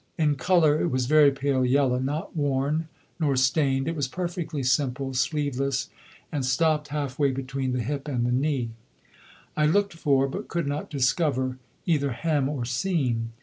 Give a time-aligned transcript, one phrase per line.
[0.17, 2.87] In colour it was very pale yellow, not worn
[3.19, 3.87] nor stained.
[3.87, 5.89] It was perfectly simple, sleeveless,
[6.31, 8.71] and stopped half way between the hip and the knee.
[9.55, 13.33] I looked for, but could not discover, either hem or seam.